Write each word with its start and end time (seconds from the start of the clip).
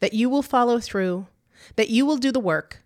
that 0.00 0.14
you 0.14 0.28
will 0.28 0.42
follow 0.42 0.78
through, 0.78 1.26
that 1.76 1.90
you 1.90 2.06
will 2.06 2.16
do 2.16 2.32
the 2.32 2.40
work, 2.40 2.82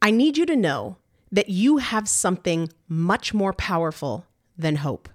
I 0.00 0.10
need 0.10 0.36
you 0.36 0.46
to 0.46 0.56
know 0.56 0.96
that 1.32 1.48
you 1.48 1.78
have 1.78 2.08
something 2.08 2.70
much 2.88 3.34
more 3.34 3.52
powerful 3.52 4.26
than 4.56 4.76
hope. 4.76 5.08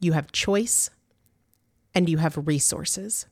You 0.00 0.12
have 0.12 0.32
choice 0.32 0.90
and 1.94 2.08
you 2.08 2.18
have 2.18 2.46
resources. 2.46 3.26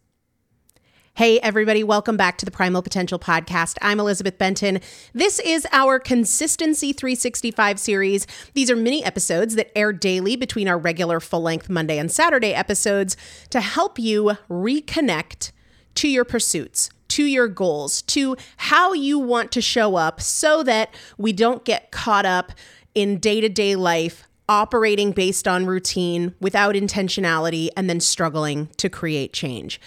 Hey, 1.17 1.39
everybody, 1.39 1.85
welcome 1.85 2.17
back 2.17 2.39
to 2.39 2.45
the 2.45 2.51
Primal 2.51 2.83
Potential 2.83 3.21
Podcast. 3.21 3.77
I'm 3.81 4.01
Elizabeth 4.01 4.37
Benton. 4.37 4.81
This 5.13 5.39
is 5.39 5.65
our 5.71 6.01
Consistency 6.01 6.93
365 6.93 7.79
series. 7.79 8.27
These 8.55 8.69
are 8.69 8.75
mini 8.75 9.05
episodes 9.05 9.55
that 9.55 9.71
air 9.79 9.93
daily 9.93 10.35
between 10.35 10.67
our 10.67 10.77
regular 10.77 11.21
full 11.21 11.43
length 11.43 11.71
Monday 11.71 11.99
and 11.99 12.11
Saturday 12.11 12.53
episodes 12.53 13.17
to 13.51 13.61
help 13.61 13.97
you 13.97 14.33
reconnect 14.51 15.53
to 15.97 16.09
your 16.09 16.25
pursuits 16.25 16.91
to 17.15 17.25
your 17.25 17.47
goals, 17.47 18.03
to 18.03 18.37
how 18.57 18.93
you 18.93 19.21
want 19.21 19.53
to 19.53 19.61
show 19.61 19.95
up 19.95 20.21
so 20.21 20.65
that 20.65 20.93
we 21.17 21.33
don't 21.33 21.65
get 21.65 21.93
caught 21.93 22.27
up 22.27 22.51
in 22.93 23.19
day 23.19 23.41
to 23.41 23.49
day 23.49 23.77
life 23.77 24.27
operating 24.49 25.13
based 25.13 25.47
on 25.47 25.65
routine 25.65 26.35
without 26.41 26.75
intentionality 26.75 27.69
and 27.77 27.89
then 27.89 28.01
struggling 28.01 28.67
to 28.77 28.89
create 28.89 29.33
change. 29.33 29.81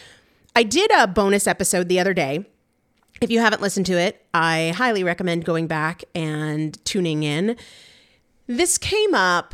I 0.56 0.64
did 0.64 0.90
a 0.92 1.06
bonus 1.06 1.48
episode 1.48 1.90
the 1.90 2.00
other 2.00 2.14
day. 2.14 2.46
If 3.22 3.30
you 3.30 3.40
haven't 3.40 3.62
listened 3.62 3.88
to 3.88 4.00
it, 4.00 4.26
I 4.34 4.74
highly 4.76 5.04
recommend 5.04 5.44
going 5.44 5.68
back 5.68 6.04
and 6.16 6.84
tuning 6.86 7.24
in. 7.24 7.58
This 8.48 8.78
came 8.78 9.14
up 9.14 9.54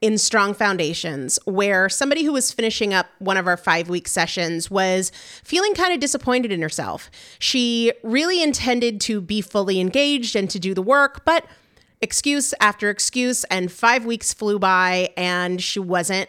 in 0.00 0.18
Strong 0.18 0.54
Foundations, 0.54 1.38
where 1.44 1.88
somebody 1.88 2.24
who 2.24 2.32
was 2.32 2.52
finishing 2.52 2.92
up 2.92 3.06
one 3.18 3.36
of 3.36 3.46
our 3.46 3.56
five 3.56 3.88
week 3.88 4.06
sessions 4.06 4.70
was 4.70 5.10
feeling 5.42 5.74
kind 5.74 5.92
of 5.92 6.00
disappointed 6.00 6.52
in 6.52 6.60
herself. 6.60 7.10
She 7.38 7.92
really 8.02 8.42
intended 8.42 9.00
to 9.02 9.20
be 9.20 9.40
fully 9.40 9.80
engaged 9.80 10.36
and 10.36 10.50
to 10.50 10.58
do 10.58 10.74
the 10.74 10.82
work, 10.82 11.24
but 11.24 11.46
excuse 12.00 12.52
after 12.60 12.90
excuse, 12.90 13.44
and 13.44 13.72
five 13.72 14.04
weeks 14.04 14.34
flew 14.34 14.58
by 14.58 15.10
and 15.16 15.62
she 15.62 15.80
wasn't 15.80 16.28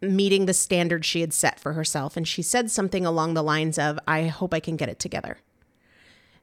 meeting 0.00 0.46
the 0.46 0.54
standard 0.54 1.04
she 1.04 1.20
had 1.20 1.32
set 1.32 1.60
for 1.60 1.74
herself. 1.74 2.16
And 2.16 2.26
she 2.26 2.42
said 2.42 2.70
something 2.70 3.06
along 3.06 3.34
the 3.34 3.42
lines 3.42 3.78
of, 3.78 3.98
I 4.08 4.24
hope 4.24 4.52
I 4.52 4.60
can 4.60 4.76
get 4.76 4.88
it 4.88 4.98
together. 4.98 5.38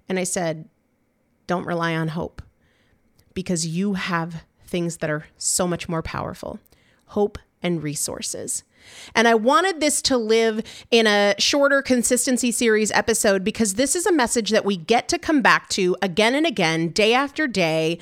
And 0.07 0.17
I 0.17 0.23
said, 0.23 0.69
Don't 1.47 1.65
rely 1.65 1.95
on 1.95 2.09
hope 2.09 2.41
because 3.33 3.65
you 3.67 3.93
have 3.93 4.43
things 4.69 4.97
that 4.97 5.09
are 5.09 5.25
so 5.37 5.67
much 5.67 5.89
more 5.89 6.01
powerful 6.01 6.59
hope 7.07 7.37
and 7.61 7.83
resources. 7.83 8.63
And 9.15 9.27
I 9.27 9.35
wanted 9.35 9.79
this 9.79 10.01
to 10.03 10.17
live 10.17 10.61
in 10.91 11.07
a 11.07 11.35
shorter 11.37 11.81
consistency 11.81 12.51
series 12.51 12.91
episode 12.91 13.43
because 13.43 13.73
this 13.73 13.95
is 13.95 14.05
a 14.05 14.11
message 14.11 14.51
that 14.51 14.65
we 14.65 14.77
get 14.77 15.07
to 15.09 15.17
come 15.17 15.41
back 15.41 15.69
to 15.69 15.95
again 16.01 16.35
and 16.35 16.45
again, 16.45 16.89
day 16.89 17.13
after 17.13 17.47
day. 17.47 17.99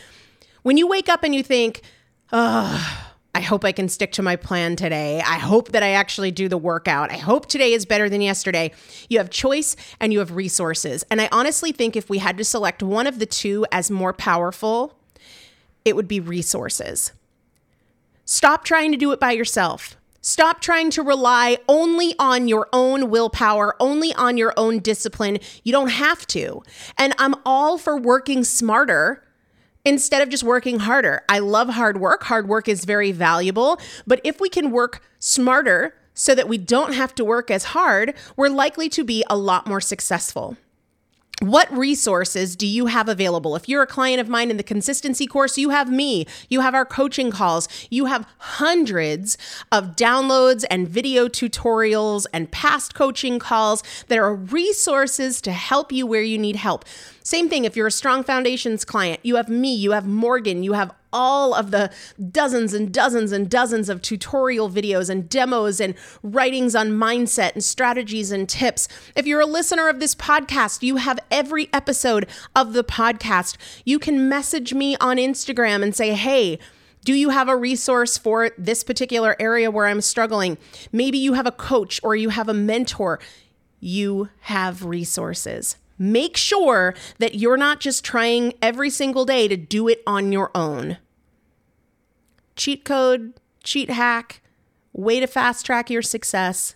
When 0.61 0.77
you 0.77 0.87
wake 0.87 1.09
up 1.09 1.23
and 1.23 1.33
you 1.33 1.41
think, 1.41 1.81
oh, 2.31 3.07
I 3.33 3.41
hope 3.41 3.63
I 3.63 3.71
can 3.71 3.87
stick 3.87 4.11
to 4.13 4.23
my 4.23 4.35
plan 4.35 4.75
today. 4.75 5.21
I 5.21 5.35
hope 5.35 5.71
that 5.71 5.83
I 5.83 5.91
actually 5.91 6.31
do 6.31 6.49
the 6.49 6.57
workout. 6.57 7.11
I 7.11 7.17
hope 7.17 7.45
today 7.45 7.73
is 7.73 7.85
better 7.85 8.09
than 8.09 8.19
yesterday. 8.19 8.71
You 9.09 9.19
have 9.19 9.29
choice 9.29 9.75
and 9.99 10.11
you 10.11 10.19
have 10.19 10.35
resources. 10.35 11.05
And 11.11 11.21
I 11.21 11.29
honestly 11.31 11.71
think 11.71 11.95
if 11.95 12.09
we 12.09 12.17
had 12.17 12.37
to 12.39 12.43
select 12.43 12.81
one 12.81 13.05
of 13.05 13.19
the 13.19 13.27
two 13.27 13.65
as 13.71 13.91
more 13.91 14.11
powerful, 14.11 14.97
it 15.87 15.95
would 15.95 16.07
be 16.07 16.19
resources. 16.19 17.13
Stop 18.25 18.63
trying 18.63 18.91
to 18.91 18.97
do 18.97 19.11
it 19.11 19.19
by 19.19 19.31
yourself. 19.31 19.95
Stop 20.21 20.59
trying 20.59 20.89
to 20.91 21.01
rely 21.01 21.57
only 21.69 22.13
on 22.19 22.49
your 22.49 22.67
own 22.73 23.09
willpower, 23.09 23.75
only 23.79 24.13
on 24.15 24.35
your 24.35 24.53
own 24.57 24.79
discipline. 24.79 25.39
You 25.63 25.71
don't 25.71 25.91
have 25.91 26.27
to. 26.27 26.61
And 26.97 27.15
I'm 27.17 27.35
all 27.45 27.77
for 27.77 27.97
working 27.97 28.43
smarter 28.43 29.23
instead 29.85 30.21
of 30.21 30.27
just 30.27 30.43
working 30.43 30.79
harder. 30.79 31.23
I 31.29 31.39
love 31.39 31.69
hard 31.69 32.01
work. 32.01 32.23
Hard 32.23 32.49
work 32.49 32.67
is 32.67 32.83
very 32.83 33.13
valuable. 33.13 33.79
But 34.05 34.19
if 34.25 34.41
we 34.41 34.49
can 34.49 34.71
work 34.71 35.01
smarter 35.19 35.95
so 36.13 36.35
that 36.35 36.49
we 36.49 36.57
don't 36.57 36.93
have 36.93 37.15
to 37.15 37.23
work 37.23 37.49
as 37.49 37.63
hard, 37.63 38.13
we're 38.35 38.49
likely 38.49 38.89
to 38.89 39.05
be 39.05 39.23
a 39.29 39.37
lot 39.37 39.65
more 39.65 39.79
successful. 39.79 40.57
What 41.41 41.71
resources 41.71 42.55
do 42.55 42.65
you 42.65 42.87
have 42.87 43.07
available? 43.07 43.55
If 43.55 43.69
you're 43.69 43.83
a 43.83 43.87
client 43.87 44.19
of 44.19 44.27
mine 44.27 44.49
in 44.49 44.57
the 44.57 44.63
consistency 44.63 45.27
course, 45.27 45.55
you 45.55 45.69
have 45.69 45.87
me, 45.91 46.25
you 46.49 46.61
have 46.61 46.73
our 46.73 46.83
coaching 46.83 47.29
calls, 47.29 47.69
you 47.91 48.05
have 48.05 48.27
hundreds 48.39 49.37
of 49.71 49.95
downloads 49.95 50.65
and 50.71 50.87
video 50.87 51.27
tutorials 51.27 52.25
and 52.33 52.49
past 52.49 52.95
coaching 52.95 53.37
calls 53.37 53.83
that 54.07 54.17
are 54.17 54.33
resources 54.33 55.39
to 55.41 55.51
help 55.51 55.91
you 55.91 56.07
where 56.07 56.23
you 56.23 56.39
need 56.39 56.55
help. 56.55 56.85
Same 57.23 57.49
thing 57.49 57.65
if 57.65 57.75
you're 57.75 57.87
a 57.87 57.91
Strong 57.91 58.23
Foundations 58.23 58.83
client, 58.83 59.19
you 59.21 59.35
have 59.35 59.47
me, 59.47 59.75
you 59.75 59.91
have 59.91 60.07
Morgan, 60.07 60.63
you 60.63 60.73
have 60.73 60.91
all 61.11 61.53
of 61.53 61.71
the 61.71 61.91
dozens 62.31 62.73
and 62.73 62.93
dozens 62.93 63.31
and 63.31 63.49
dozens 63.49 63.89
of 63.89 64.01
tutorial 64.01 64.69
videos 64.69 65.09
and 65.09 65.29
demos 65.29 65.79
and 65.79 65.95
writings 66.23 66.75
on 66.75 66.91
mindset 66.91 67.53
and 67.53 67.63
strategies 67.63 68.31
and 68.31 68.47
tips. 68.49 68.87
If 69.15 69.25
you're 69.25 69.41
a 69.41 69.45
listener 69.45 69.87
of 69.87 69.99
this 69.99 70.15
podcast, 70.15 70.83
you 70.83 70.97
have 70.97 71.19
every 71.31 71.69
episode 71.73 72.27
of 72.55 72.73
the 72.73 72.83
podcast. 72.83 73.57
You 73.85 73.99
can 73.99 74.29
message 74.29 74.73
me 74.73 74.95
on 74.97 75.17
Instagram 75.17 75.83
and 75.83 75.95
say, 75.95 76.13
hey, 76.13 76.59
do 77.03 77.13
you 77.13 77.29
have 77.29 77.47
a 77.47 77.55
resource 77.55 78.17
for 78.17 78.51
this 78.57 78.83
particular 78.83 79.35
area 79.39 79.71
where 79.71 79.87
I'm 79.87 80.01
struggling? 80.01 80.57
Maybe 80.91 81.17
you 81.17 81.33
have 81.33 81.47
a 81.47 81.51
coach 81.51 82.01
or 82.03 82.15
you 82.15 82.29
have 82.29 82.49
a 82.49 82.53
mentor. 82.53 83.19
You 83.79 84.29
have 84.41 84.83
resources. 84.83 85.77
Make 85.97 86.37
sure 86.37 86.93
that 87.17 87.35
you're 87.35 87.57
not 87.57 87.79
just 87.79 88.03
trying 88.03 88.53
every 88.61 88.89
single 88.89 89.25
day 89.25 89.47
to 89.47 89.57
do 89.57 89.87
it 89.87 90.01
on 90.05 90.31
your 90.31 90.51
own. 90.53 90.97
Cheat 92.55 92.85
code, 92.85 93.33
cheat 93.63 93.89
hack, 93.89 94.41
way 94.93 95.19
to 95.19 95.27
fast 95.27 95.65
track 95.65 95.89
your 95.89 96.01
success, 96.01 96.75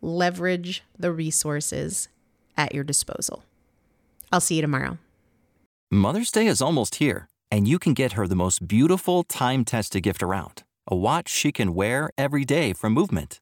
leverage 0.00 0.82
the 0.98 1.12
resources 1.12 2.08
at 2.56 2.74
your 2.74 2.84
disposal. 2.84 3.44
I'll 4.30 4.40
see 4.40 4.56
you 4.56 4.62
tomorrow. 4.62 4.98
Mother's 5.90 6.30
Day 6.30 6.46
is 6.46 6.62
almost 6.62 6.94
here, 6.96 7.28
and 7.50 7.68
you 7.68 7.78
can 7.78 7.92
get 7.92 8.12
her 8.12 8.26
the 8.26 8.34
most 8.34 8.66
beautiful 8.66 9.24
time 9.24 9.64
tested 9.64 10.02
gift 10.02 10.22
around 10.22 10.62
a 10.88 10.96
watch 10.96 11.28
she 11.28 11.52
can 11.52 11.74
wear 11.74 12.10
every 12.18 12.44
day 12.44 12.72
from 12.72 12.92
Movement. 12.92 13.41